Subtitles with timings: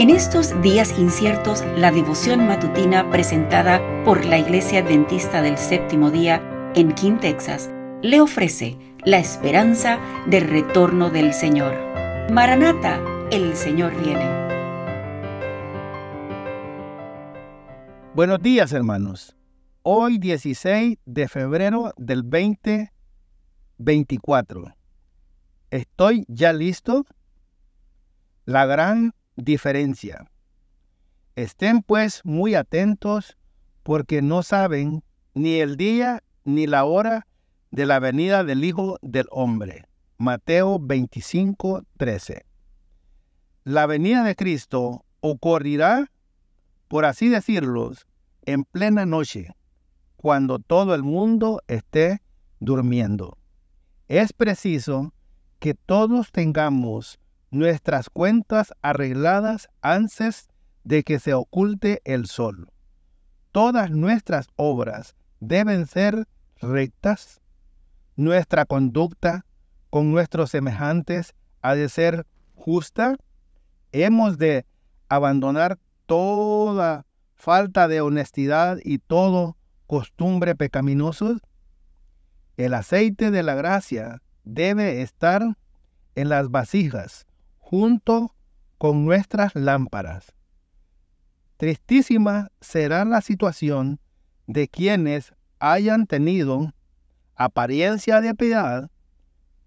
[0.00, 6.40] En estos días inciertos, la devoción matutina presentada por la Iglesia Adventista del Séptimo Día
[6.74, 11.74] en King, Texas, le ofrece la esperanza del retorno del Señor.
[12.32, 12.98] Maranata,
[13.30, 14.24] el Señor viene.
[18.14, 19.36] Buenos días, hermanos.
[19.82, 24.74] Hoy 16 de febrero del 2024.
[25.70, 27.04] ¿Estoy ya listo?
[28.46, 29.12] La gran
[29.42, 30.30] diferencia.
[31.36, 33.36] Estén pues muy atentos
[33.82, 35.02] porque no saben
[35.34, 37.26] ni el día ni la hora
[37.70, 39.86] de la venida del Hijo del Hombre.
[40.18, 42.44] Mateo 25, 13.
[43.64, 46.10] La venida de Cristo ocurrirá,
[46.88, 47.92] por así decirlo,
[48.44, 49.54] en plena noche,
[50.16, 52.20] cuando todo el mundo esté
[52.58, 53.38] durmiendo.
[54.08, 55.14] Es preciso
[55.58, 57.18] que todos tengamos
[57.50, 60.48] nuestras cuentas arregladas antes
[60.84, 62.70] de que se oculte el sol.
[63.52, 66.26] Todas nuestras obras deben ser
[66.60, 67.40] rectas.
[68.16, 69.44] Nuestra conducta
[69.90, 73.16] con nuestros semejantes ha de ser justa.
[73.92, 74.66] Hemos de
[75.08, 81.38] abandonar toda falta de honestidad y todo costumbre pecaminoso.
[82.56, 85.56] El aceite de la gracia debe estar
[86.14, 87.26] en las vasijas
[87.70, 88.34] junto
[88.78, 90.34] con nuestras lámparas.
[91.56, 94.00] Tristísima será la situación
[94.48, 96.74] de quienes hayan tenido
[97.36, 98.90] apariencia de piedad,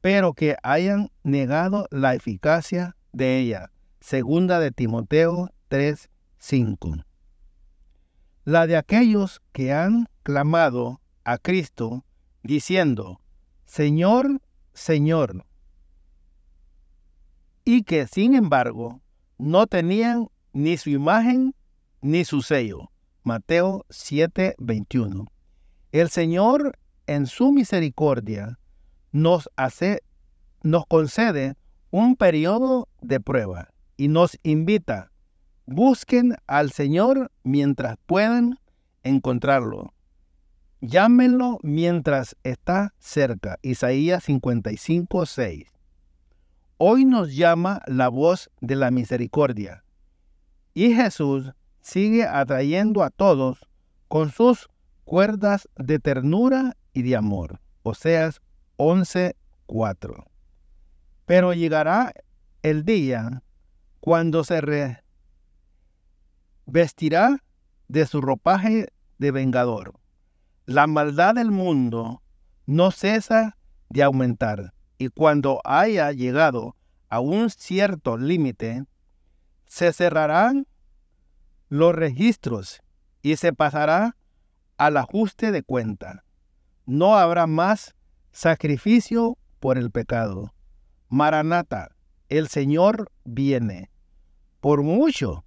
[0.00, 3.70] pero que hayan negado la eficacia de ella.
[4.00, 7.04] Segunda de Timoteo 3:5.
[8.44, 12.04] La de aquellos que han clamado a Cristo
[12.42, 13.20] diciendo,
[13.64, 14.40] Señor,
[14.72, 15.46] Señor,
[17.64, 19.00] y que sin embargo
[19.38, 21.54] no tenían ni su imagen
[22.00, 22.90] ni su sello.
[23.22, 25.26] Mateo 7:21.
[25.92, 28.58] El Señor en su misericordia
[29.12, 30.02] nos hace
[30.62, 31.54] nos concede
[31.90, 35.12] un periodo de prueba y nos invita
[35.66, 38.58] busquen al Señor mientras puedan
[39.02, 39.92] encontrarlo.
[40.80, 43.58] Llámenlo mientras está cerca.
[43.62, 45.71] Isaías 55:6.
[46.84, 49.84] Hoy nos llama la voz de la misericordia.
[50.74, 53.68] Y Jesús sigue atrayendo a todos
[54.08, 54.68] con sus
[55.04, 57.60] cuerdas de ternura y de amor.
[57.84, 58.40] Oseas
[58.78, 60.24] 11:4.
[61.24, 62.14] Pero llegará
[62.62, 63.44] el día
[64.00, 64.98] cuando se
[66.66, 67.44] vestirá
[67.86, 68.88] de su ropaje
[69.18, 70.00] de vengador.
[70.66, 72.24] La maldad del mundo
[72.66, 73.56] no cesa
[73.88, 76.76] de aumentar y cuando haya llegado
[77.08, 78.84] a un cierto límite,
[79.66, 80.68] se cerrarán
[81.68, 82.82] los registros
[83.20, 84.16] y se pasará
[84.76, 86.22] al ajuste de cuenta.
[86.86, 87.96] No habrá más
[88.30, 90.54] sacrificio por el pecado.
[91.08, 91.88] Maranata,
[92.28, 93.90] el Señor viene.
[94.60, 95.44] Por mucho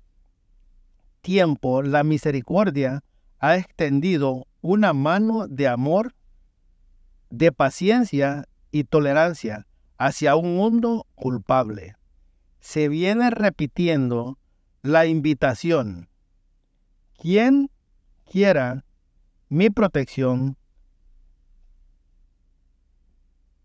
[1.22, 3.06] tiempo la misericordia
[3.40, 6.14] ha extendido una mano de amor,
[7.30, 9.66] de paciencia y tolerancia
[9.98, 11.96] hacia un mundo culpable.
[12.60, 14.38] Se viene repitiendo
[14.82, 16.10] la invitación.
[17.18, 17.72] Quien
[18.30, 18.84] quiera
[19.48, 20.58] mi protección,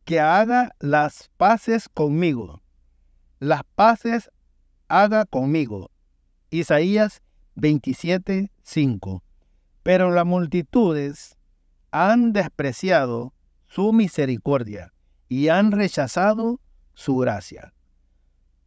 [0.05, 2.63] que haga las paces conmigo.
[3.41, 4.31] Las paces
[4.87, 5.91] haga conmigo.
[6.51, 7.21] Isaías
[7.57, 9.25] 27, 5.
[9.83, 11.37] Pero las multitudes
[11.91, 13.35] han despreciado
[13.67, 14.93] su misericordia
[15.31, 16.61] y han rechazado
[16.93, 17.73] su gracia.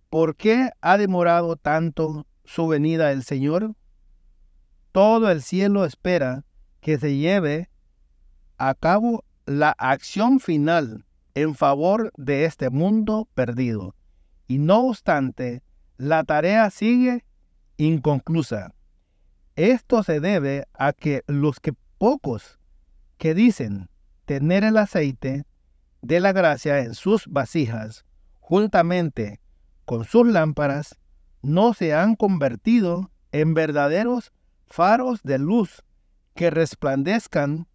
[0.09, 3.75] ¿Por qué ha demorado tanto su venida el Señor?
[4.93, 6.45] Todo el cielo espera
[6.79, 7.69] que se lleve
[8.57, 13.93] a cabo la acción final en favor de este mundo perdido.
[14.47, 15.63] Y no obstante,
[15.97, 17.25] la tarea sigue
[17.75, 18.73] inconclusa.
[19.57, 22.57] Esto se debe a que los que pocos
[23.17, 23.89] que dicen
[24.25, 25.45] tener el aceite
[26.03, 28.05] de la gracia en sus vasijas,
[28.41, 29.39] juntamente
[29.85, 30.99] con sus lámparas,
[31.41, 34.33] no se han convertido en verdaderos
[34.67, 35.83] faros de luz
[36.35, 37.67] que resplandezcan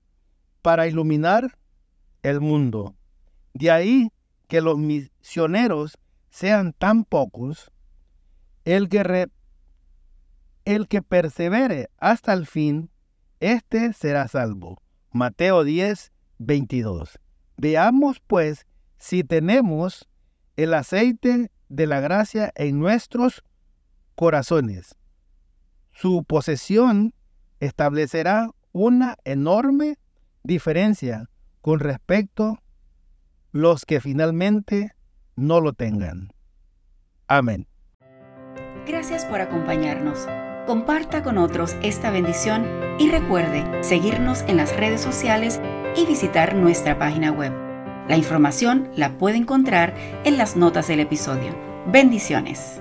[0.60, 1.58] para iluminar
[2.22, 2.94] el mundo.
[3.54, 4.12] De ahí
[4.46, 5.98] que los misioneros
[6.28, 7.72] sean tan pocos,
[8.64, 9.30] el que,
[10.66, 12.90] el que persevere hasta el fin,
[13.40, 14.82] éste será salvo.
[15.12, 17.18] Mateo 10, 22.
[17.58, 18.66] Veamos pues
[18.98, 20.08] si tenemos
[20.56, 23.44] el aceite de la gracia en nuestros
[24.14, 24.94] corazones.
[25.90, 27.12] Su posesión
[27.60, 29.98] establecerá una enorme
[30.44, 31.28] diferencia
[31.60, 32.62] con respecto
[33.50, 34.92] los que finalmente
[35.34, 36.30] no lo tengan.
[37.26, 37.66] Amén.
[38.86, 40.26] Gracias por acompañarnos.
[40.66, 42.66] Comparta con otros esta bendición
[42.98, 45.60] y recuerde seguirnos en las redes sociales
[45.98, 47.52] y visitar nuestra página web.
[48.08, 51.54] La información la puede encontrar en las notas del episodio.
[51.88, 52.80] Bendiciones.